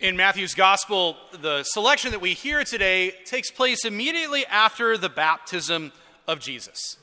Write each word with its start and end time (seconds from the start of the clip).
In 0.00 0.16
Matthew's 0.16 0.54
gospel, 0.54 1.18
the 1.42 1.62
selection 1.62 2.12
that 2.12 2.22
we 2.22 2.32
hear 2.32 2.64
today 2.64 3.10
takes 3.26 3.50
place 3.50 3.84
immediately 3.84 4.46
after 4.46 4.96
the 4.96 5.10
baptism 5.10 5.92
of 6.26 6.40
Jesus. 6.40 6.96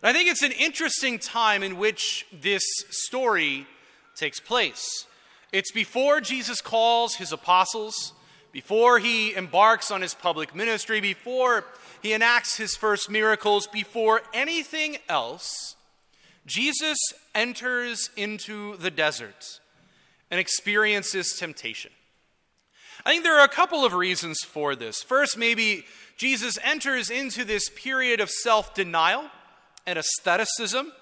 And 0.00 0.08
I 0.08 0.12
think 0.12 0.30
it's 0.30 0.44
an 0.44 0.52
interesting 0.52 1.18
time 1.18 1.64
in 1.64 1.78
which 1.78 2.24
this 2.32 2.62
story 2.90 3.66
takes 4.14 4.38
place. 4.38 5.04
It's 5.50 5.72
before 5.72 6.20
Jesus 6.20 6.60
calls 6.60 7.16
his 7.16 7.32
apostles, 7.32 8.12
before 8.52 9.00
he 9.00 9.34
embarks 9.34 9.90
on 9.90 10.00
his 10.00 10.14
public 10.14 10.54
ministry, 10.54 11.00
before 11.00 11.64
he 12.02 12.12
enacts 12.12 12.56
his 12.56 12.76
first 12.76 13.10
miracles, 13.10 13.66
before 13.66 14.22
anything 14.32 14.98
else, 15.08 15.74
Jesus 16.46 16.98
enters 17.34 18.10
into 18.16 18.76
the 18.76 18.92
desert 18.92 19.58
and 20.30 20.38
experiences 20.38 21.36
temptation. 21.36 21.90
I 23.06 23.10
think 23.10 23.22
there 23.22 23.38
are 23.38 23.44
a 23.44 23.48
couple 23.48 23.84
of 23.84 23.92
reasons 23.92 24.38
for 24.40 24.74
this. 24.74 25.02
First, 25.02 25.36
maybe 25.36 25.84
Jesus 26.16 26.58
enters 26.62 27.10
into 27.10 27.44
this 27.44 27.68
period 27.68 28.20
of 28.20 28.30
self 28.30 28.74
denial 28.74 29.24
and 29.86 29.98
asceticism 29.98 30.92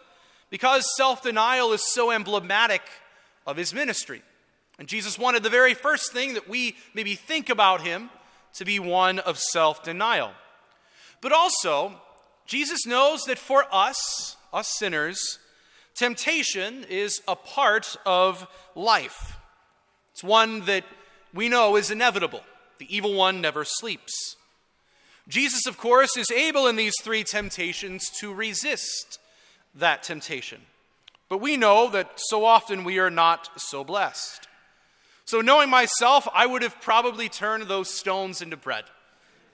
because 0.51 0.85
self 0.97 1.23
denial 1.23 1.73
is 1.73 1.93
so 1.93 2.11
emblematic 2.11 2.83
of 3.47 3.57
his 3.57 3.73
ministry. 3.73 4.23
And 4.79 4.89
Jesus 4.89 5.19
wanted 5.19 5.45
the 5.45 5.51
very 5.51 5.75
first 5.75 6.13
thing 6.13 6.35
that 6.35 6.49
we 6.49 6.77
maybe 6.93 7.15
think 7.15 7.49
about 7.49 7.83
him 7.83 8.11
to 8.55 8.65
be 8.65 8.81
one 8.81 9.21
of 9.21 9.39
self 9.39 9.85
denial. 9.85 10.33
But 11.21 11.33
also, 11.33 12.01
Jesus 12.47 12.85
knows 12.85 13.23
that 13.25 13.39
for 13.39 13.65
us, 13.71 14.37
us 14.53 14.69
sinners, 14.77 15.39
temptation 15.95 16.85
is 16.89 17.23
a 17.29 17.37
part 17.37 17.97
of 18.05 18.49
life. 18.75 19.37
It's 20.13 20.25
one 20.25 20.65
that 20.65 20.85
we 21.35 21.49
know 21.49 21.77
is 21.77 21.91
inevitable. 21.91 22.43
The 22.79 22.95
evil 22.95 23.15
one 23.15 23.41
never 23.41 23.65
sleeps. 23.65 24.37
Jesus, 25.29 25.67
of 25.67 25.79
course, 25.79 26.17
is 26.17 26.31
able 26.31 26.67
in 26.67 26.77
these 26.77 26.95
three 27.03 27.25
temptations 27.25 28.11
to 28.19 28.35
resist 28.35 29.19
that 29.75 30.03
temptation. 30.03 30.63
But 31.29 31.39
we 31.39 31.57
know 31.57 31.89
that 31.91 32.11
so 32.17 32.45
often 32.45 32.85
we 32.85 32.99
are 32.99 33.11
not 33.11 33.49
so 33.57 33.85
blessed. 33.85 34.49
So, 35.25 35.41
knowing 35.41 35.71
myself, 35.71 36.29
I 36.35 36.45
would 36.45 36.63
have 36.63 36.81
probably 36.81 37.29
turned 37.29 37.65
those 37.65 37.89
stones 37.89 38.43
into 38.43 38.57
bread. 38.57 38.85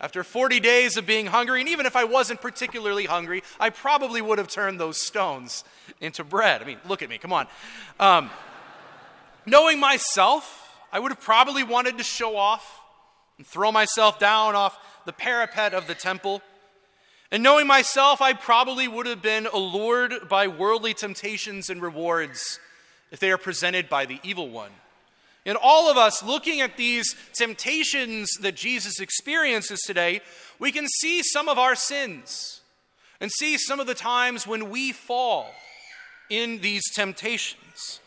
After 0.00 0.24
40 0.24 0.60
days 0.60 0.96
of 0.96 1.06
being 1.06 1.26
hungry, 1.26 1.60
and 1.60 1.68
even 1.68 1.84
if 1.84 1.96
I 1.96 2.04
wasn't 2.04 2.40
particularly 2.40 3.04
hungry, 3.04 3.42
I 3.60 3.70
probably 3.70 4.22
would 4.22 4.38
have 4.38 4.48
turned 4.48 4.80
those 4.80 5.00
stones 5.00 5.64
into 6.00 6.24
bread. 6.24 6.62
I 6.62 6.64
mean, 6.64 6.78
look 6.88 7.02
at 7.02 7.08
me, 7.08 7.18
come 7.18 7.32
on. 7.32 7.46
Um, 8.00 8.30
knowing 9.44 9.78
myself, 9.80 10.67
I 10.92 10.98
would 10.98 11.12
have 11.12 11.20
probably 11.20 11.62
wanted 11.62 11.98
to 11.98 12.04
show 12.04 12.36
off 12.36 12.80
and 13.36 13.46
throw 13.46 13.70
myself 13.70 14.18
down 14.18 14.54
off 14.54 14.78
the 15.04 15.12
parapet 15.12 15.74
of 15.74 15.86
the 15.86 15.94
temple. 15.94 16.42
And 17.30 17.42
knowing 17.42 17.66
myself, 17.66 18.22
I 18.22 18.32
probably 18.32 18.88
would 18.88 19.06
have 19.06 19.22
been 19.22 19.46
allured 19.46 20.28
by 20.28 20.48
worldly 20.48 20.94
temptations 20.94 21.68
and 21.68 21.82
rewards 21.82 22.58
if 23.10 23.20
they 23.20 23.30
are 23.30 23.38
presented 23.38 23.88
by 23.88 24.06
the 24.06 24.20
evil 24.22 24.48
one. 24.48 24.70
And 25.44 25.56
all 25.56 25.90
of 25.90 25.96
us 25.96 26.22
looking 26.22 26.60
at 26.60 26.76
these 26.76 27.14
temptations 27.34 28.30
that 28.40 28.54
Jesus 28.54 29.00
experiences 29.00 29.80
today, 29.86 30.20
we 30.58 30.72
can 30.72 30.86
see 30.86 31.22
some 31.22 31.48
of 31.48 31.58
our 31.58 31.74
sins 31.74 32.60
and 33.20 33.30
see 33.30 33.56
some 33.56 33.80
of 33.80 33.86
the 33.86 33.94
times 33.94 34.46
when 34.46 34.70
we 34.70 34.92
fall 34.92 35.50
in 36.28 36.60
these 36.60 36.82
temptations. 36.94 38.00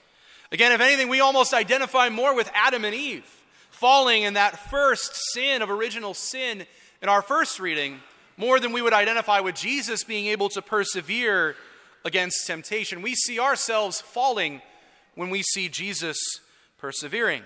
Again, 0.52 0.71
if 0.73 0.81
anything, 0.81 1.07
we 1.07 1.21
almost 1.21 1.53
identify 1.53 2.09
more 2.09 2.35
with 2.35 2.52
Adam 2.53 2.83
and 2.83 2.94
Eve 2.94 3.25
falling 3.69 4.23
in 4.23 4.35
that 4.35 4.69
first 4.69 5.16
sin 5.33 5.61
of 5.61 5.69
original 5.69 6.13
sin 6.13 6.66
in 7.02 7.09
our 7.09 7.21
first 7.21 7.59
reading, 7.59 7.99
more 8.38 8.59
than 8.59 8.73
we 8.73 8.81
would 8.81 8.94
identify 8.94 9.39
with 9.39 9.56
Jesus 9.56 10.03
being 10.03 10.28
able 10.28 10.50
to 10.50 10.62
persevere 10.62 11.56
against 12.06 12.45
temptation. 12.45 13.01
We 13.01 13.16
see 13.16 13.39
ourselves 13.39 14.00
falling 14.00 14.62
when 15.16 15.29
we 15.29 15.41
see 15.41 15.67
Jesus 15.67 16.17
persevering. 16.78 17.44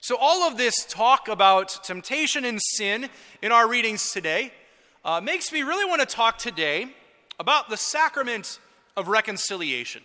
So, 0.00 0.16
all 0.18 0.44
of 0.44 0.56
this 0.56 0.86
talk 0.88 1.28
about 1.28 1.84
temptation 1.84 2.44
and 2.44 2.60
sin 2.62 3.08
in 3.42 3.52
our 3.52 3.68
readings 3.68 4.12
today 4.12 4.52
uh, 5.04 5.20
makes 5.20 5.52
me 5.52 5.62
really 5.62 5.84
want 5.84 6.00
to 6.00 6.06
talk 6.06 6.38
today 6.38 6.88
about 7.38 7.68
the 7.68 7.76
sacrament 7.76 8.58
of 8.96 9.08
reconciliation. 9.08 10.02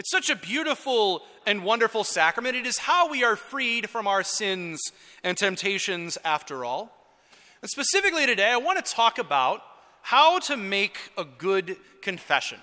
It's 0.00 0.10
such 0.10 0.30
a 0.30 0.34
beautiful 0.34 1.24
and 1.44 1.62
wonderful 1.62 2.04
sacrament. 2.04 2.56
It 2.56 2.64
is 2.64 2.78
how 2.78 3.10
we 3.10 3.22
are 3.22 3.36
freed 3.36 3.90
from 3.90 4.06
our 4.06 4.22
sins 4.22 4.80
and 5.22 5.36
temptations, 5.36 6.16
after 6.24 6.64
all. 6.64 6.90
And 7.60 7.70
specifically 7.70 8.24
today, 8.24 8.50
I 8.50 8.56
want 8.56 8.82
to 8.82 8.94
talk 8.94 9.18
about 9.18 9.60
how 10.00 10.38
to 10.38 10.56
make 10.56 10.96
a 11.18 11.24
good 11.24 11.76
confession. 12.00 12.58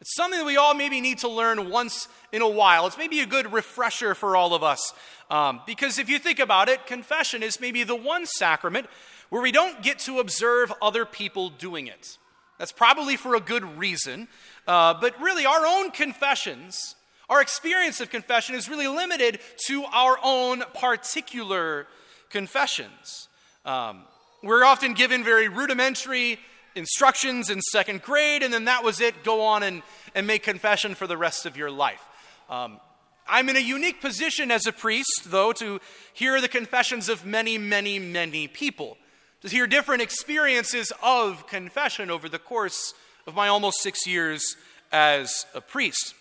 It's 0.00 0.14
something 0.14 0.38
that 0.38 0.46
we 0.46 0.56
all 0.56 0.72
maybe 0.72 1.00
need 1.00 1.18
to 1.18 1.28
learn 1.28 1.68
once 1.68 2.06
in 2.30 2.42
a 2.42 2.48
while. 2.48 2.86
It's 2.86 2.96
maybe 2.96 3.18
a 3.18 3.26
good 3.26 3.52
refresher 3.52 4.14
for 4.14 4.36
all 4.36 4.54
of 4.54 4.62
us. 4.62 4.94
Um, 5.32 5.62
because 5.66 5.98
if 5.98 6.08
you 6.08 6.20
think 6.20 6.38
about 6.38 6.68
it, 6.68 6.86
confession 6.86 7.42
is 7.42 7.60
maybe 7.60 7.82
the 7.82 7.96
one 7.96 8.24
sacrament 8.24 8.86
where 9.30 9.42
we 9.42 9.50
don't 9.50 9.82
get 9.82 9.98
to 9.98 10.20
observe 10.20 10.72
other 10.80 11.04
people 11.04 11.50
doing 11.50 11.88
it. 11.88 12.18
That's 12.58 12.72
probably 12.72 13.16
for 13.16 13.34
a 13.34 13.40
good 13.40 13.78
reason. 13.78 14.28
Uh, 14.66 14.94
but 14.94 15.20
really, 15.20 15.46
our 15.46 15.64
own 15.66 15.90
confessions, 15.90 16.96
our 17.28 17.40
experience 17.40 18.00
of 18.00 18.10
confession 18.10 18.54
is 18.54 18.68
really 18.68 18.88
limited 18.88 19.40
to 19.66 19.84
our 19.84 20.18
own 20.22 20.62
particular 20.74 21.86
confessions. 22.30 23.28
Um, 23.64 24.02
we're 24.42 24.64
often 24.64 24.94
given 24.94 25.24
very 25.24 25.48
rudimentary 25.48 26.38
instructions 26.74 27.50
in 27.50 27.60
second 27.60 28.02
grade, 28.02 28.42
and 28.42 28.52
then 28.52 28.66
that 28.66 28.84
was 28.84 29.00
it. 29.00 29.24
Go 29.24 29.42
on 29.42 29.62
and, 29.62 29.82
and 30.14 30.26
make 30.26 30.42
confession 30.42 30.94
for 30.94 31.06
the 31.06 31.16
rest 31.16 31.46
of 31.46 31.56
your 31.56 31.70
life. 31.70 32.02
Um, 32.48 32.80
I'm 33.28 33.48
in 33.48 33.56
a 33.56 33.60
unique 33.60 34.00
position 34.00 34.50
as 34.50 34.66
a 34.66 34.72
priest, 34.72 35.24
though, 35.26 35.52
to 35.54 35.80
hear 36.14 36.40
the 36.40 36.48
confessions 36.48 37.08
of 37.08 37.26
many, 37.26 37.58
many, 37.58 37.98
many 37.98 38.48
people, 38.48 38.96
to 39.42 39.48
hear 39.48 39.66
different 39.66 40.02
experiences 40.02 40.92
of 41.02 41.46
confession 41.46 42.10
over 42.10 42.28
the 42.28 42.38
course 42.38 42.94
of 43.26 43.34
my 43.34 43.48
almost 43.48 43.80
six 43.80 44.06
years 44.06 44.56
as 44.90 45.46
a 45.54 45.60
priest. 45.60 46.14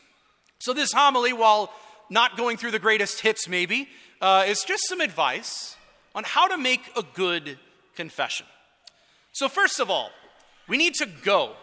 So, 0.60 0.74
this 0.74 0.92
homily, 0.92 1.34
while 1.34 1.72
not 2.10 2.38
going 2.38 2.58
through 2.58 2.72
the 2.72 2.80
greatest 2.80 3.22
hits, 3.22 3.48
maybe, 3.48 3.90
uh, 4.22 4.46
is 4.48 4.64
just 4.64 4.88
some 4.88 5.02
advice 5.02 5.76
on 6.16 6.24
how 6.24 6.48
to 6.48 6.58
make 6.58 6.82
a 6.96 7.04
good 7.14 7.58
confession. 7.96 8.46
So, 9.34 9.48
first 9.48 9.80
of 9.80 9.90
all, 9.90 10.10
we 10.68 10.78
need 10.78 10.96
to 10.96 11.06
go. 11.06 11.54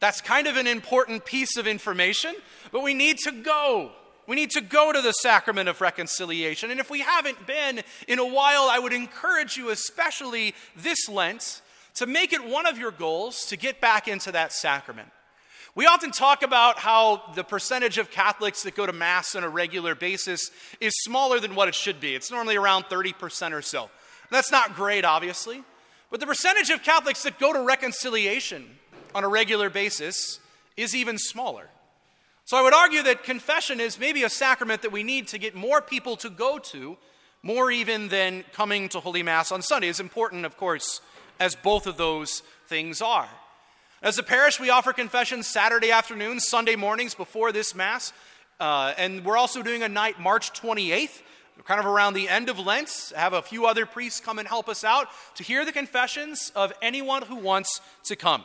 That's 0.00 0.20
kind 0.20 0.46
of 0.46 0.56
an 0.56 0.66
important 0.66 1.24
piece 1.24 1.56
of 1.56 1.66
information, 1.66 2.34
but 2.72 2.82
we 2.82 2.94
need 2.94 3.18
to 3.24 3.32
go. 3.32 3.92
We 4.26 4.36
need 4.36 4.50
to 4.50 4.60
go 4.60 4.92
to 4.92 5.02
the 5.02 5.12
sacrament 5.12 5.68
of 5.68 5.80
reconciliation. 5.80 6.70
And 6.70 6.80
if 6.80 6.90
we 6.90 7.00
haven't 7.00 7.46
been 7.46 7.82
in 8.08 8.18
a 8.18 8.26
while, 8.26 8.68
I 8.70 8.78
would 8.78 8.92
encourage 8.92 9.56
you, 9.56 9.70
especially 9.70 10.54
this 10.76 11.08
Lent, 11.08 11.60
to 11.94 12.06
make 12.06 12.32
it 12.32 12.44
one 12.44 12.66
of 12.66 12.78
your 12.78 12.90
goals 12.90 13.46
to 13.46 13.56
get 13.56 13.80
back 13.80 14.08
into 14.08 14.32
that 14.32 14.52
sacrament. 14.52 15.08
We 15.76 15.86
often 15.86 16.12
talk 16.12 16.42
about 16.42 16.78
how 16.78 17.32
the 17.34 17.42
percentage 17.42 17.98
of 17.98 18.10
Catholics 18.10 18.62
that 18.62 18.76
go 18.76 18.86
to 18.86 18.92
Mass 18.92 19.34
on 19.34 19.42
a 19.42 19.48
regular 19.48 19.96
basis 19.96 20.50
is 20.80 20.92
smaller 21.02 21.40
than 21.40 21.56
what 21.56 21.66
it 21.66 21.74
should 21.74 22.00
be. 22.00 22.14
It's 22.14 22.30
normally 22.30 22.56
around 22.56 22.84
30% 22.84 23.52
or 23.52 23.62
so. 23.62 23.90
That's 24.30 24.52
not 24.52 24.76
great, 24.76 25.04
obviously, 25.04 25.62
but 26.10 26.20
the 26.20 26.26
percentage 26.26 26.70
of 26.70 26.82
Catholics 26.82 27.24
that 27.24 27.40
go 27.40 27.52
to 27.52 27.60
reconciliation 27.60 28.66
on 29.14 29.24
a 29.24 29.28
regular 29.28 29.68
basis 29.68 30.38
is 30.76 30.94
even 30.94 31.18
smaller. 31.18 31.68
So 32.46 32.58
I 32.58 32.62
would 32.62 32.74
argue 32.74 33.02
that 33.04 33.24
confession 33.24 33.80
is 33.80 33.98
maybe 33.98 34.22
a 34.22 34.28
sacrament 34.28 34.82
that 34.82 34.92
we 34.92 35.02
need 35.02 35.28
to 35.28 35.38
get 35.38 35.54
more 35.54 35.80
people 35.80 36.14
to 36.18 36.28
go 36.28 36.58
to, 36.58 36.98
more 37.42 37.70
even 37.70 38.08
than 38.08 38.44
coming 38.52 38.90
to 38.90 39.00
Holy 39.00 39.22
Mass 39.22 39.50
on 39.50 39.62
Sunday. 39.62 39.88
It's 39.88 39.98
important, 39.98 40.44
of 40.44 40.58
course, 40.58 41.00
as 41.40 41.54
both 41.54 41.86
of 41.86 41.96
those 41.96 42.42
things 42.66 43.00
are. 43.00 43.30
As 44.02 44.18
a 44.18 44.22
parish, 44.22 44.60
we 44.60 44.68
offer 44.68 44.92
confession 44.92 45.42
Saturday 45.42 45.90
afternoons, 45.90 46.46
Sunday 46.46 46.76
mornings 46.76 47.14
before 47.14 47.50
this 47.50 47.74
Mass. 47.74 48.12
Uh, 48.60 48.92
and 48.98 49.24
we're 49.24 49.38
also 49.38 49.62
doing 49.62 49.82
a 49.82 49.88
night 49.88 50.20
March 50.20 50.52
28th, 50.52 51.22
kind 51.64 51.80
of 51.80 51.86
around 51.86 52.12
the 52.12 52.28
end 52.28 52.50
of 52.50 52.58
Lent. 52.58 53.14
Have 53.16 53.32
a 53.32 53.40
few 53.40 53.64
other 53.64 53.86
priests 53.86 54.20
come 54.20 54.38
and 54.38 54.46
help 54.46 54.68
us 54.68 54.84
out 54.84 55.08
to 55.36 55.42
hear 55.42 55.64
the 55.64 55.72
confessions 55.72 56.52
of 56.54 56.74
anyone 56.82 57.22
who 57.22 57.36
wants 57.36 57.80
to 58.04 58.16
come. 58.16 58.44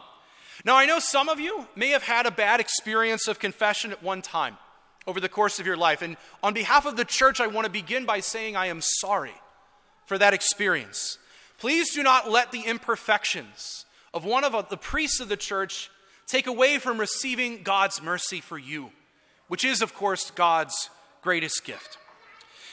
Now, 0.66 0.76
I 0.76 0.86
know 0.86 1.00
some 1.00 1.30
of 1.30 1.40
you 1.40 1.68
may 1.76 1.90
have 1.90 2.04
had 2.04 2.26
a 2.26 2.32
bad 2.32 2.60
experience 2.60 3.28
of 3.28 3.40
confession 3.40 3.92
at 3.92 4.04
one 4.04 4.22
time 4.22 4.58
over 5.08 5.20
the 5.20 5.30
course 5.30 5.60
of 5.60 5.66
your 5.66 5.78
life. 5.78 6.02
And 6.02 6.18
on 6.44 6.54
behalf 6.54 6.86
of 6.86 6.98
the 6.98 7.06
church, 7.06 7.40
I 7.40 7.48
want 7.48 7.66
to 7.66 7.72
begin 7.72 8.06
by 8.06 8.20
saying 8.20 8.56
I 8.56 8.68
am 8.68 8.82
sorry 8.82 9.34
for 10.06 10.18
that 10.18 10.34
experience. 10.34 11.18
Please 11.60 11.94
do 11.94 12.04
not 12.04 12.30
let 12.30 12.52
the 12.52 12.62
imperfections 12.62 13.86
of 14.14 14.26
one 14.26 14.44
of 14.44 14.56
uh, 14.56 14.64
the 14.64 14.78
priests 14.78 15.20
of 15.20 15.30
the 15.30 15.38
church 15.38 15.90
take 16.28 16.48
away 16.48 16.78
from 16.78 17.00
receiving 17.00 17.64
God's 17.64 18.02
mercy 18.02 18.42
for 18.42 18.58
you, 18.58 18.92
which 19.48 19.64
is, 19.66 19.82
of 19.82 19.94
course, 19.94 20.32
God's 20.32 20.90
greatest 21.22 21.64
gift. 21.66 21.98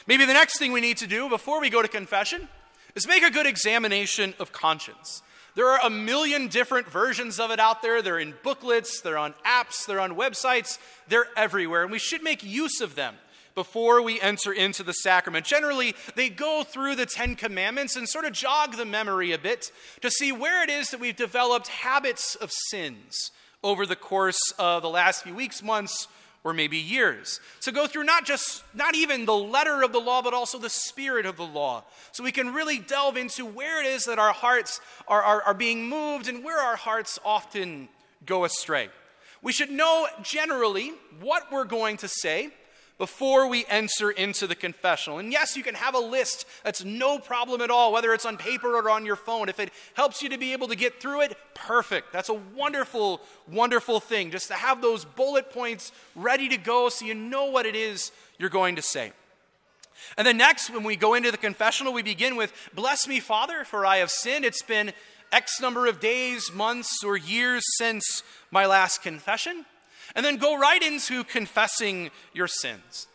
Maybe 0.07 0.25
the 0.25 0.33
next 0.33 0.57
thing 0.57 0.71
we 0.71 0.81
need 0.81 0.97
to 0.97 1.07
do 1.07 1.27
before 1.27 1.59
we 1.59 1.69
go 1.69 1.81
to 1.81 1.87
confession 1.87 2.47
is 2.95 3.07
make 3.07 3.23
a 3.23 3.31
good 3.31 3.45
examination 3.45 4.33
of 4.39 4.51
conscience. 4.51 5.21
There 5.57 5.69
are 5.69 5.79
a 5.83 5.89
million 5.89 6.49
different 6.49 6.87
versions 6.87 7.39
of 7.39 7.49
it 7.49 7.59
out 7.59 7.81
there. 7.81 8.03
They're 8.03 8.19
in 8.19 8.35
booklets, 8.43 9.01
they're 9.01 9.17
on 9.17 9.33
apps, 9.43 9.87
they're 9.87 9.99
on 9.99 10.15
websites, 10.15 10.77
they're 11.07 11.29
everywhere, 11.35 11.81
and 11.81 11.91
we 11.91 11.97
should 11.97 12.21
make 12.21 12.43
use 12.43 12.79
of 12.79 12.93
them 12.93 13.15
before 13.55 14.03
we 14.03 14.21
enter 14.21 14.53
into 14.53 14.83
the 14.83 14.93
sacrament. 14.93 15.47
Generally, 15.47 15.95
they 16.13 16.29
go 16.29 16.63
through 16.63 16.93
the 16.93 17.07
Ten 17.07 17.35
Commandments 17.35 17.95
and 17.95 18.07
sort 18.07 18.25
of 18.25 18.33
jog 18.33 18.77
the 18.77 18.85
memory 18.85 19.31
a 19.31 19.39
bit 19.39 19.71
to 20.01 20.11
see 20.11 20.31
where 20.31 20.63
it 20.63 20.69
is 20.69 20.91
that 20.91 20.99
we've 20.99 21.15
developed 21.15 21.69
habits 21.69 22.35
of 22.35 22.51
sins 22.51 23.31
over 23.63 23.87
the 23.87 23.95
course 23.95 24.53
of 24.59 24.83
the 24.83 24.89
last 24.91 25.23
few 25.23 25.33
weeks, 25.33 25.63
months, 25.63 26.07
or 26.47 26.53
maybe 26.53 26.77
years. 26.77 27.41
So 27.59 27.73
go 27.73 27.87
through 27.87 28.05
not 28.05 28.25
just, 28.25 28.63
not 28.73 28.95
even 28.95 29.25
the 29.25 29.35
letter 29.35 29.83
of 29.83 29.91
the 29.91 29.99
law, 29.99 30.21
but 30.21 30.33
also 30.33 30.57
the 30.57 30.69
spirit 30.69 31.25
of 31.25 31.35
the 31.35 31.45
law. 31.45 31.83
So 32.13 32.23
we 32.23 32.31
can 32.31 32.53
really 32.53 32.79
delve 32.79 33.17
into 33.17 33.45
where 33.45 33.81
it 33.81 33.85
is 33.85 34.05
that 34.05 34.17
our 34.17 34.31
hearts 34.31 34.79
are, 35.09 35.21
are, 35.21 35.41
are 35.41 35.53
being 35.53 35.89
moved 35.89 36.29
and 36.29 36.45
where 36.45 36.57
our 36.57 36.77
hearts 36.77 37.19
often 37.25 37.89
go 38.25 38.45
astray. 38.45 38.87
We 39.41 39.51
should 39.51 39.69
know 39.69 40.07
generally 40.23 40.93
what 41.19 41.51
we're 41.51 41.65
going 41.65 41.97
to 41.97 42.07
say 42.07 42.51
before 42.97 43.47
we 43.47 43.65
enter 43.69 44.09
into 44.09 44.47
the 44.47 44.55
confessional. 44.55 45.19
And 45.19 45.31
yes, 45.31 45.55
you 45.55 45.63
can 45.63 45.75
have 45.75 45.93
a 45.93 45.99
list. 45.99 46.45
That's 46.63 46.83
no 46.83 47.19
problem 47.19 47.61
at 47.61 47.69
all, 47.69 47.91
whether 47.93 48.13
it's 48.13 48.25
on 48.25 48.37
paper 48.37 48.75
or 48.75 48.89
on 48.89 49.05
your 49.05 49.15
phone. 49.15 49.49
If 49.49 49.59
it 49.59 49.71
helps 49.93 50.21
you 50.21 50.29
to 50.29 50.37
be 50.37 50.53
able 50.53 50.67
to 50.69 50.75
get 50.75 50.99
through 50.99 51.21
it, 51.21 51.37
perfect. 51.53 52.11
That's 52.11 52.29
a 52.29 52.33
wonderful, 52.33 53.21
wonderful 53.47 53.99
thing 53.99 54.31
just 54.31 54.47
to 54.47 54.55
have 54.55 54.81
those 54.81 55.05
bullet 55.05 55.51
points 55.51 55.91
ready 56.15 56.49
to 56.49 56.57
go 56.57 56.89
so 56.89 57.05
you 57.05 57.13
know 57.13 57.45
what 57.45 57.65
it 57.65 57.75
is 57.75 58.11
you're 58.39 58.49
going 58.49 58.75
to 58.77 58.81
say. 58.81 59.11
And 60.17 60.25
then 60.25 60.37
next, 60.37 60.69
when 60.69 60.83
we 60.83 60.95
go 60.95 61.13
into 61.13 61.31
the 61.31 61.37
confessional, 61.37 61.93
we 61.93 62.03
begin 62.03 62.35
with, 62.35 62.53
Bless 62.73 63.07
me, 63.07 63.19
Father, 63.19 63.63
for 63.63 63.85
I 63.85 63.97
have 63.97 64.11
sinned. 64.11 64.45
It's 64.45 64.61
been 64.61 64.93
X 65.31 65.59
number 65.59 65.87
of 65.87 65.99
days, 65.99 66.51
months, 66.53 67.03
or 67.03 67.17
years 67.17 67.63
since 67.77 68.23
my 68.49 68.65
last 68.65 69.01
confession 69.01 69.65
and 70.15 70.25
then 70.25 70.37
go 70.37 70.57
right 70.57 70.81
into 70.81 71.23
confessing 71.23 72.11
your 72.33 72.47
sins. 72.47 73.07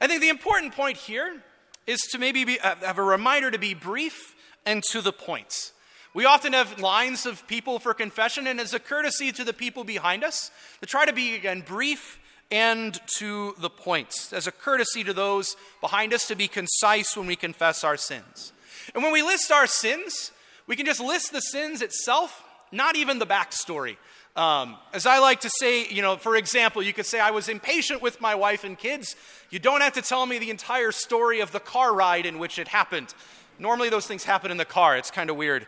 I 0.00 0.06
think 0.06 0.20
the 0.20 0.28
important 0.28 0.74
point 0.74 0.96
here 0.96 1.42
is 1.86 2.00
to 2.12 2.18
maybe 2.18 2.44
be, 2.44 2.60
uh, 2.60 2.76
have 2.76 2.98
a 2.98 3.02
reminder 3.02 3.50
to 3.50 3.58
be 3.58 3.74
brief 3.74 4.34
and 4.64 4.82
to 4.90 5.00
the 5.00 5.12
point. 5.12 5.72
We 6.14 6.24
often 6.26 6.52
have 6.52 6.80
lines 6.80 7.24
of 7.24 7.46
people 7.46 7.78
for 7.78 7.94
confession, 7.94 8.46
and 8.46 8.60
as 8.60 8.74
a 8.74 8.78
courtesy 8.78 9.32
to 9.32 9.44
the 9.44 9.54
people 9.54 9.82
behind 9.82 10.24
us, 10.24 10.50
to 10.80 10.86
try 10.86 11.06
to 11.06 11.12
be, 11.12 11.34
again, 11.34 11.62
brief 11.66 12.18
and 12.50 13.00
to 13.16 13.54
the 13.58 13.70
point, 13.70 14.28
as 14.32 14.46
a 14.46 14.52
courtesy 14.52 15.02
to 15.04 15.14
those 15.14 15.56
behind 15.80 16.12
us 16.12 16.28
to 16.28 16.36
be 16.36 16.48
concise 16.48 17.16
when 17.16 17.26
we 17.26 17.34
confess 17.34 17.82
our 17.82 17.96
sins. 17.96 18.52
And 18.94 19.02
when 19.02 19.12
we 19.12 19.22
list 19.22 19.50
our 19.50 19.66
sins, 19.66 20.32
we 20.66 20.76
can 20.76 20.84
just 20.84 21.00
list 21.00 21.32
the 21.32 21.40
sins 21.40 21.80
itself, 21.80 22.44
not 22.70 22.94
even 22.94 23.18
the 23.18 23.26
backstory. 23.26 23.96
Um, 24.34 24.76
as 24.94 25.04
I 25.04 25.18
like 25.18 25.40
to 25.40 25.50
say, 25.50 25.86
you 25.88 26.00
know, 26.00 26.16
for 26.16 26.36
example, 26.36 26.82
you 26.82 26.94
could 26.94 27.04
say, 27.04 27.20
I 27.20 27.30
was 27.30 27.48
impatient 27.48 28.00
with 28.00 28.20
my 28.20 28.34
wife 28.34 28.64
and 28.64 28.78
kids. 28.78 29.14
You 29.50 29.58
don't 29.58 29.82
have 29.82 29.92
to 29.94 30.02
tell 30.02 30.24
me 30.24 30.38
the 30.38 30.48
entire 30.48 30.90
story 30.90 31.40
of 31.40 31.52
the 31.52 31.60
car 31.60 31.94
ride 31.94 32.24
in 32.24 32.38
which 32.38 32.58
it 32.58 32.68
happened. 32.68 33.12
Normally, 33.58 33.90
those 33.90 34.06
things 34.06 34.24
happen 34.24 34.50
in 34.50 34.56
the 34.56 34.64
car. 34.64 34.96
It's 34.96 35.10
kind 35.10 35.28
of 35.28 35.36
weird. 35.36 35.66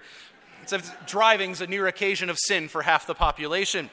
It's 0.62 0.90
driving's 1.06 1.61
a 1.61 1.66
near 1.66 1.87
occasion 1.87 2.31
of 2.31 2.38
sin 2.38 2.69
for 2.69 2.81
half 2.81 3.06
the 3.06 3.14
population. 3.14 3.90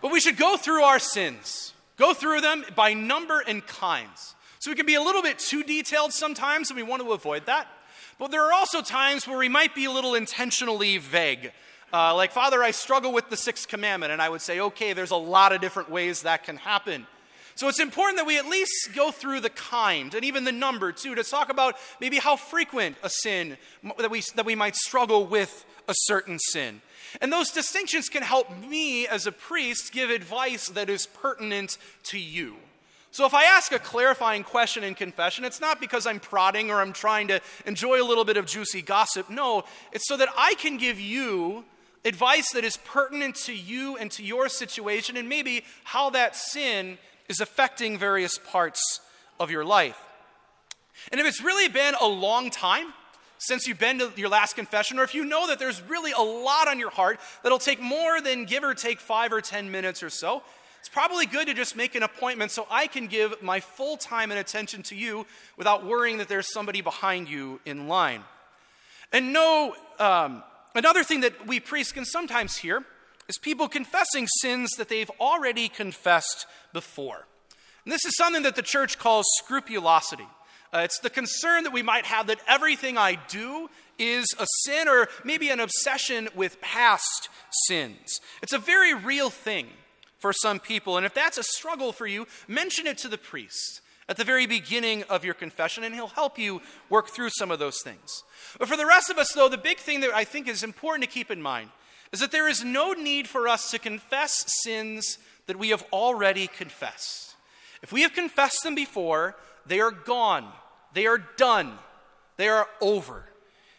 But 0.00 0.12
we 0.12 0.20
should 0.20 0.36
go 0.36 0.56
through 0.56 0.82
our 0.82 1.00
sins, 1.00 1.74
go 1.96 2.14
through 2.14 2.42
them 2.42 2.64
by 2.76 2.94
number 2.94 3.40
and 3.40 3.66
kinds. 3.66 4.36
So 4.60 4.70
we 4.70 4.76
can 4.76 4.86
be 4.86 4.94
a 4.94 5.02
little 5.02 5.22
bit 5.22 5.40
too 5.40 5.64
detailed 5.64 6.12
sometimes, 6.12 6.70
and 6.70 6.76
we 6.76 6.84
want 6.84 7.02
to 7.02 7.12
avoid 7.12 7.46
that. 7.46 7.66
But 8.20 8.30
there 8.30 8.44
are 8.44 8.52
also 8.52 8.82
times 8.82 9.26
where 9.26 9.38
we 9.38 9.48
might 9.48 9.74
be 9.74 9.86
a 9.86 9.90
little 9.90 10.14
intentionally 10.14 10.98
vague. 10.98 11.50
Uh, 11.92 12.14
like, 12.14 12.32
Father, 12.32 12.62
I 12.62 12.70
struggle 12.70 13.12
with 13.12 13.28
the 13.28 13.36
sixth 13.36 13.68
commandment. 13.68 14.12
And 14.12 14.22
I 14.22 14.28
would 14.28 14.40
say, 14.40 14.60
okay, 14.60 14.92
there's 14.92 15.10
a 15.10 15.16
lot 15.16 15.52
of 15.52 15.60
different 15.60 15.90
ways 15.90 16.22
that 16.22 16.44
can 16.44 16.56
happen. 16.56 17.06
So 17.54 17.68
it's 17.68 17.80
important 17.80 18.16
that 18.16 18.26
we 18.26 18.38
at 18.38 18.46
least 18.46 18.90
go 18.94 19.10
through 19.10 19.40
the 19.40 19.50
kind 19.50 20.14
and 20.14 20.24
even 20.24 20.44
the 20.44 20.52
number 20.52 20.90
too 20.90 21.14
to 21.14 21.22
talk 21.22 21.50
about 21.50 21.76
maybe 22.00 22.16
how 22.16 22.36
frequent 22.36 22.96
a 23.02 23.10
sin 23.10 23.58
that 23.98 24.10
we, 24.10 24.22
that 24.36 24.46
we 24.46 24.54
might 24.54 24.74
struggle 24.74 25.26
with 25.26 25.66
a 25.86 25.92
certain 25.94 26.38
sin. 26.38 26.80
And 27.20 27.30
those 27.30 27.50
distinctions 27.50 28.08
can 28.08 28.22
help 28.22 28.48
me 28.58 29.06
as 29.06 29.26
a 29.26 29.32
priest 29.32 29.92
give 29.92 30.08
advice 30.08 30.68
that 30.70 30.88
is 30.88 31.06
pertinent 31.06 31.76
to 32.04 32.18
you. 32.18 32.56
So 33.10 33.26
if 33.26 33.34
I 33.34 33.44
ask 33.44 33.70
a 33.72 33.78
clarifying 33.78 34.42
question 34.42 34.82
in 34.82 34.94
confession, 34.94 35.44
it's 35.44 35.60
not 35.60 35.78
because 35.78 36.06
I'm 36.06 36.20
prodding 36.20 36.70
or 36.70 36.80
I'm 36.80 36.94
trying 36.94 37.28
to 37.28 37.42
enjoy 37.66 38.02
a 38.02 38.06
little 38.06 38.24
bit 38.24 38.38
of 38.38 38.46
juicy 38.46 38.80
gossip. 38.80 39.28
No, 39.28 39.64
it's 39.92 40.08
so 40.08 40.16
that 40.16 40.30
I 40.38 40.54
can 40.54 40.78
give 40.78 40.98
you 40.98 41.64
advice 42.04 42.52
that 42.52 42.64
is 42.64 42.76
pertinent 42.78 43.36
to 43.36 43.54
you 43.54 43.96
and 43.96 44.10
to 44.12 44.22
your 44.22 44.48
situation, 44.48 45.16
and 45.16 45.28
maybe 45.28 45.64
how 45.84 46.10
that 46.10 46.36
sin 46.36 46.98
is 47.28 47.40
affecting 47.40 47.98
various 47.98 48.38
parts 48.38 49.00
of 49.38 49.50
your 49.50 49.64
life. 49.64 49.98
And 51.10 51.20
if 51.20 51.26
it's 51.26 51.42
really 51.42 51.68
been 51.68 51.94
a 52.00 52.06
long 52.06 52.50
time 52.50 52.92
since 53.38 53.66
you've 53.66 53.78
been 53.78 53.98
to 53.98 54.12
your 54.16 54.28
last 54.28 54.54
confession, 54.54 54.98
or 54.98 55.02
if 55.02 55.14
you 55.14 55.24
know 55.24 55.48
that 55.48 55.58
there's 55.58 55.82
really 55.82 56.12
a 56.12 56.20
lot 56.20 56.68
on 56.68 56.78
your 56.78 56.90
heart 56.90 57.18
that'll 57.42 57.58
take 57.58 57.80
more 57.80 58.20
than 58.20 58.44
give 58.44 58.62
or 58.62 58.74
take 58.74 59.00
five 59.00 59.32
or 59.32 59.40
10 59.40 59.70
minutes 59.70 60.02
or 60.02 60.10
so, 60.10 60.42
it's 60.78 60.88
probably 60.88 61.26
good 61.26 61.46
to 61.46 61.54
just 61.54 61.76
make 61.76 61.94
an 61.94 62.02
appointment 62.02 62.50
so 62.50 62.66
I 62.70 62.86
can 62.86 63.06
give 63.06 63.40
my 63.42 63.60
full 63.60 63.96
time 63.96 64.30
and 64.30 64.38
attention 64.38 64.82
to 64.84 64.96
you 64.96 65.26
without 65.56 65.86
worrying 65.86 66.18
that 66.18 66.28
there's 66.28 66.52
somebody 66.52 66.80
behind 66.80 67.28
you 67.28 67.60
in 67.64 67.88
line. 67.88 68.22
And 69.12 69.32
no, 69.32 69.76
um, 69.98 70.42
Another 70.74 71.04
thing 71.04 71.20
that 71.20 71.46
we 71.46 71.60
priests 71.60 71.92
can 71.92 72.04
sometimes 72.04 72.56
hear 72.56 72.84
is 73.28 73.38
people 73.38 73.68
confessing 73.68 74.26
sins 74.40 74.70
that 74.78 74.88
they've 74.88 75.10
already 75.20 75.68
confessed 75.68 76.46
before. 76.72 77.26
And 77.84 77.92
this 77.92 78.04
is 78.04 78.16
something 78.16 78.42
that 78.42 78.56
the 78.56 78.62
church 78.62 78.98
calls 78.98 79.26
scrupulosity. 79.38 80.26
Uh, 80.72 80.78
it's 80.78 80.98
the 81.00 81.10
concern 81.10 81.64
that 81.64 81.72
we 81.72 81.82
might 81.82 82.06
have 82.06 82.28
that 82.28 82.40
everything 82.48 82.96
I 82.96 83.18
do 83.28 83.68
is 83.98 84.26
a 84.38 84.46
sin 84.64 84.88
or 84.88 85.08
maybe 85.22 85.50
an 85.50 85.60
obsession 85.60 86.28
with 86.34 86.60
past 86.62 87.28
sins. 87.66 88.20
It's 88.42 88.54
a 88.54 88.58
very 88.58 88.94
real 88.94 89.28
thing 89.28 89.66
for 90.18 90.32
some 90.32 90.58
people. 90.58 90.96
And 90.96 91.04
if 91.04 91.12
that's 91.12 91.36
a 91.36 91.42
struggle 91.42 91.92
for 91.92 92.06
you, 92.06 92.26
mention 92.48 92.86
it 92.86 92.96
to 92.98 93.08
the 93.08 93.18
priest 93.18 93.81
at 94.08 94.16
the 94.16 94.24
very 94.24 94.46
beginning 94.46 95.04
of 95.04 95.24
your 95.24 95.34
confession, 95.34 95.84
and 95.84 95.94
he'll 95.94 96.08
help 96.08 96.38
you 96.38 96.60
work 96.88 97.08
through 97.08 97.30
some 97.30 97.50
of 97.50 97.58
those 97.58 97.80
things. 97.82 98.24
But 98.58 98.68
for 98.68 98.76
the 98.76 98.86
rest 98.86 99.10
of 99.10 99.18
us, 99.18 99.32
though, 99.32 99.48
the 99.48 99.58
big 99.58 99.78
thing 99.78 100.00
that 100.00 100.10
I 100.14 100.24
think 100.24 100.48
is 100.48 100.62
important 100.62 101.04
to 101.04 101.10
keep 101.10 101.30
in 101.30 101.40
mind 101.40 101.70
is 102.12 102.20
that 102.20 102.32
there 102.32 102.48
is 102.48 102.64
no 102.64 102.92
need 102.92 103.26
for 103.28 103.48
us 103.48 103.70
to 103.70 103.78
confess 103.78 104.44
sins 104.62 105.18
that 105.46 105.58
we 105.58 105.70
have 105.70 105.84
already 105.92 106.46
confessed. 106.46 107.34
If 107.82 107.92
we 107.92 108.02
have 108.02 108.12
confessed 108.12 108.62
them 108.62 108.74
before, 108.74 109.36
they 109.66 109.80
are 109.80 109.90
gone, 109.90 110.52
they 110.94 111.06
are 111.06 111.18
done, 111.36 111.78
they 112.36 112.48
are 112.48 112.68
over. 112.80 113.24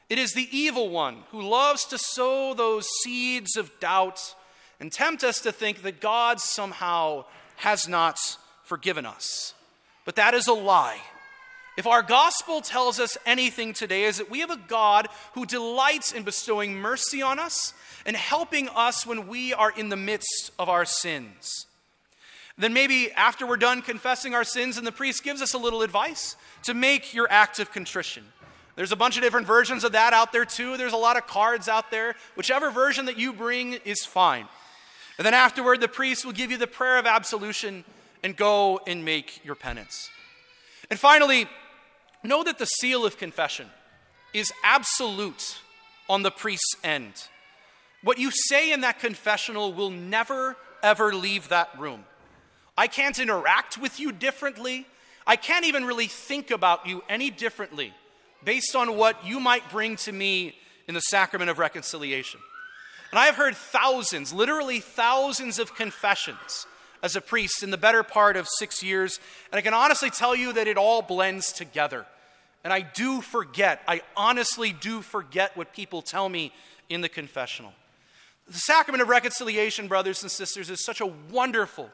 It 0.10 0.18
is 0.20 0.34
the 0.34 0.50
evil 0.52 0.90
one 0.90 1.24
who 1.32 1.42
loves 1.42 1.86
to 1.86 1.98
sow 1.98 2.54
those 2.54 2.88
seeds 3.04 3.56
of 3.56 3.80
doubt 3.80 4.36
and 4.80 4.92
tempt 4.92 5.24
us 5.24 5.40
to 5.42 5.52
think 5.52 5.82
that 5.84 6.02
God 6.02 6.40
somehow 6.40 7.26
has 7.58 7.88
not 7.88 8.18
forgiven 8.64 9.06
us. 9.06 9.54
But 10.06 10.16
that 10.16 10.34
is 10.34 10.48
a 10.48 10.54
lie. 10.54 11.00
If 11.76 11.88
our 11.88 12.04
gospel 12.04 12.62
tells 12.62 13.00
us 13.00 13.18
anything 13.26 13.74
today, 13.74 14.04
is 14.04 14.18
that 14.18 14.30
we 14.30 14.42
have 14.42 14.52
a 14.52 14.60
God 14.68 15.08
who 15.34 15.46
delights 15.46 16.12
in 16.12 16.24
bestowing 16.24 16.76
mercy 16.76 17.22
on 17.22 17.40
us 17.40 17.74
and 18.06 18.16
helping 18.16 18.70
us 18.70 19.06
when 19.06 19.28
we 19.28 19.54
are 19.54 19.72
in 19.72 19.90
the 19.90 19.96
midst 19.96 20.52
of 20.60 20.70
our 20.70 20.86
sins. 20.86 21.66
Then 22.58 22.74
maybe 22.74 23.12
after 23.14 23.48
we're 23.48 23.58
done 23.58 23.82
confessing 23.82 24.36
our 24.36 24.44
sins 24.44 24.78
and 24.78 24.86
the 24.86 24.92
priest 24.92 25.24
gives 25.24 25.42
us 25.42 25.56
a 25.56 25.58
little 25.58 25.82
advice 25.82 26.36
to 26.64 26.76
make 26.76 27.14
your 27.14 27.28
act 27.32 27.58
of 27.58 27.72
contrition. 27.72 28.24
There's 28.76 28.92
a 28.92 28.96
bunch 28.96 29.18
of 29.18 29.24
different 29.24 29.48
versions 29.48 29.84
of 29.84 29.94
that 29.94 30.14
out 30.14 30.32
there 30.32 30.46
too. 30.46 30.78
There's 30.78 30.94
a 30.94 30.98
lot 30.98 31.18
of 31.18 31.26
cards 31.26 31.68
out 31.68 31.90
there. 31.90 32.16
Whichever 32.36 32.70
version 32.70 33.06
that 33.06 33.18
you 33.18 33.34
bring 33.34 33.74
is 33.86 34.06
fine. 34.06 34.48
And 35.18 35.26
then 35.26 35.34
afterward, 35.34 35.80
the 35.80 35.88
priest 35.88 36.26
will 36.26 36.32
give 36.32 36.52
you 36.52 36.58
the 36.58 36.68
prayer 36.68 36.98
of 36.98 37.06
absolution 37.06 37.84
and 38.24 38.36
go 38.36 38.80
and 38.88 39.04
make 39.04 39.44
your 39.44 39.56
penance. 39.56 40.10
And 40.90 41.00
finally, 41.00 41.48
know 42.24 42.44
that 42.44 42.58
the 42.58 42.66
seal 42.66 43.06
of 43.06 43.18
confession 43.18 43.68
is 44.34 44.52
absolute 44.64 45.60
on 46.10 46.24
the 46.24 46.32
priest's 46.32 46.76
end. 46.84 47.14
What 48.02 48.18
you 48.18 48.32
say 48.32 48.72
in 48.72 48.82
that 48.82 49.00
confessional 49.00 49.74
will 49.74 49.90
never, 49.90 50.58
ever 50.82 51.14
leave 51.14 51.50
that 51.50 51.70
room. 51.78 52.06
I 52.78 52.88
can't 52.88 53.20
interact 53.20 53.78
with 53.78 54.00
you 54.00 54.12
differently. 54.12 54.86
I 55.28 55.36
can't 55.36 55.66
even 55.66 55.86
really 55.86 56.08
think 56.08 56.52
about 56.52 56.88
you 56.88 57.04
any 57.08 57.30
differently 57.30 57.94
based 58.44 58.76
on 58.76 58.98
what 58.98 59.26
you 59.26 59.40
might 59.40 59.70
bring 59.70 59.96
to 59.96 60.12
me 60.12 60.56
in 60.88 60.94
the 60.94 61.02
sacrament 61.02 61.50
of 61.50 61.60
reconciliation. 61.60 62.40
And 63.12 63.20
I 63.20 63.26
have 63.26 63.36
heard 63.36 63.56
thousands, 63.56 64.34
literally 64.34 64.80
thousands 64.80 65.60
of 65.60 65.76
confessions 65.76 66.66
as 67.04 67.16
a 67.16 67.22
priest 67.22 67.62
in 67.62 67.70
the 67.70 67.78
better 67.78 68.02
part 68.02 68.38
of 68.38 68.48
six 68.58 68.82
years, 68.82 69.20
and 69.52 69.60
I 69.60 69.62
can 69.62 69.74
honestly 69.74 70.10
tell 70.10 70.36
you 70.36 70.54
that 70.54 70.68
it 70.68 70.78
all 70.78 71.02
blends 71.02 71.52
together. 71.52 72.06
And 72.64 72.72
I 72.72 72.80
do 72.80 73.20
forget, 73.20 73.82
I 73.88 74.02
honestly 74.16 74.72
do 74.72 75.02
forget 75.02 75.56
what 75.58 75.74
people 75.74 76.02
tell 76.02 76.30
me 76.30 76.54
in 76.90 77.02
the 77.02 77.10
confessional. 77.10 77.74
The 78.48 78.54
sacrament 78.54 79.02
of 79.02 79.10
reconciliation, 79.10 79.90
brothers 79.90 80.24
and 80.24 80.32
sisters, 80.32 80.70
is 80.70 80.84
such 80.84 81.02
a 81.02 81.06
wonderful, 81.06 81.90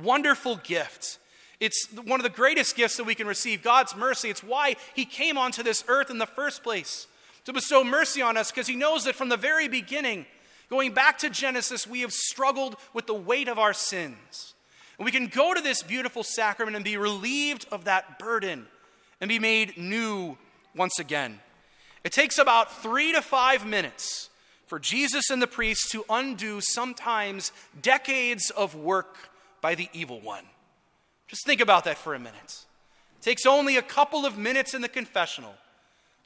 wonderful 0.00 0.56
gift. 0.56 1.18
It's 1.58 1.88
one 2.04 2.20
of 2.20 2.24
the 2.24 2.30
greatest 2.30 2.76
gifts 2.76 2.96
that 2.96 3.04
we 3.04 3.14
can 3.16 3.26
receive 3.26 3.62
God's 3.62 3.96
mercy. 3.96 4.30
It's 4.30 4.42
why 4.42 4.76
He 4.94 5.04
came 5.04 5.36
onto 5.36 5.64
this 5.64 5.84
earth 5.88 6.10
in 6.10 6.18
the 6.18 6.26
first 6.26 6.62
place 6.62 7.08
to 7.44 7.52
bestow 7.52 7.82
mercy 7.82 8.22
on 8.22 8.36
us, 8.36 8.52
because 8.52 8.68
He 8.68 8.76
knows 8.76 9.04
that 9.04 9.16
from 9.16 9.28
the 9.28 9.36
very 9.36 9.66
beginning, 9.66 10.26
going 10.68 10.92
back 10.92 11.18
to 11.18 11.30
Genesis, 11.30 11.86
we 11.86 12.00
have 12.00 12.12
struggled 12.12 12.76
with 12.92 13.06
the 13.06 13.14
weight 13.14 13.48
of 13.48 13.58
our 13.58 13.72
sins. 13.72 14.54
And 14.98 15.04
we 15.04 15.12
can 15.12 15.26
go 15.26 15.54
to 15.54 15.60
this 15.60 15.82
beautiful 15.82 16.22
sacrament 16.22 16.76
and 16.76 16.84
be 16.84 16.96
relieved 16.96 17.66
of 17.72 17.84
that 17.84 18.18
burden 18.18 18.66
and 19.20 19.28
be 19.28 19.38
made 19.38 19.76
new 19.76 20.36
once 20.74 20.98
again. 20.98 21.40
It 22.04 22.12
takes 22.12 22.38
about 22.38 22.82
three 22.82 23.12
to 23.12 23.22
five 23.22 23.66
minutes 23.66 24.30
for 24.66 24.78
Jesus 24.78 25.30
and 25.30 25.40
the 25.40 25.46
priest 25.46 25.90
to 25.92 26.04
undo 26.08 26.60
sometimes 26.60 27.52
decades 27.80 28.50
of 28.50 28.74
work 28.74 29.16
by 29.60 29.74
the 29.74 29.88
evil 29.92 30.20
one. 30.20 30.44
Just 31.26 31.46
think 31.46 31.60
about 31.60 31.84
that 31.84 31.96
for 31.96 32.14
a 32.14 32.18
minute. 32.18 32.64
It 33.18 33.22
takes 33.22 33.46
only 33.46 33.76
a 33.76 33.82
couple 33.82 34.26
of 34.26 34.36
minutes 34.36 34.74
in 34.74 34.82
the 34.82 34.88
confessional 34.88 35.54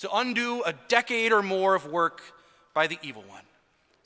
to 0.00 0.10
undo 0.12 0.62
a 0.64 0.74
decade 0.88 1.32
or 1.32 1.42
more 1.42 1.74
of 1.74 1.86
work 1.86 2.22
by 2.74 2.86
the 2.86 2.98
evil 3.02 3.22
one. 3.28 3.42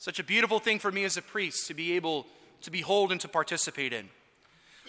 Such 0.03 0.19
a 0.19 0.23
beautiful 0.25 0.59
thing 0.59 0.79
for 0.79 0.91
me 0.91 1.05
as 1.05 1.15
a 1.15 1.21
priest 1.21 1.65
to 1.67 1.73
be 1.73 1.93
able 1.93 2.27
to 2.63 2.69
behold 2.69 3.13
and 3.13 3.21
to 3.21 3.29
participate 3.29 3.93
in. 3.93 4.09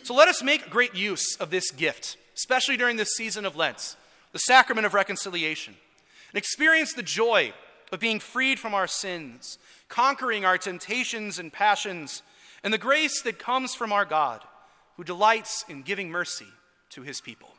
So 0.02 0.12
let 0.12 0.26
us 0.26 0.42
make 0.42 0.68
great 0.68 0.96
use 0.96 1.36
of 1.36 1.50
this 1.50 1.70
gift, 1.70 2.16
especially 2.34 2.76
during 2.76 2.96
this 2.96 3.14
season 3.14 3.44
of 3.44 3.54
Lent, 3.54 3.94
the 4.32 4.40
sacrament 4.40 4.86
of 4.86 4.92
reconciliation, 4.92 5.76
and 6.32 6.36
experience 6.36 6.94
the 6.94 7.02
joy 7.04 7.52
of 7.92 8.00
being 8.00 8.18
freed 8.18 8.58
from 8.58 8.74
our 8.74 8.88
sins, 8.88 9.56
conquering 9.88 10.44
our 10.44 10.58
temptations 10.58 11.38
and 11.38 11.52
passions, 11.52 12.24
and 12.64 12.74
the 12.74 12.76
grace 12.76 13.22
that 13.22 13.38
comes 13.38 13.72
from 13.72 13.92
our 13.92 14.04
God, 14.04 14.42
who 14.96 15.04
delights 15.04 15.64
in 15.68 15.82
giving 15.82 16.10
mercy 16.10 16.48
to 16.90 17.02
his 17.02 17.20
people. 17.20 17.50